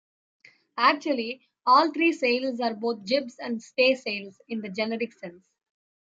Actually, 0.79 1.47
all 1.63 1.91
three 1.91 2.11
sails 2.11 2.59
are 2.59 2.73
both 2.73 3.03
jibs 3.05 3.35
and 3.37 3.61
staysails 3.61 4.41
in 4.49 4.61
the 4.61 4.69
generic 4.69 5.13
sense. 5.13 5.45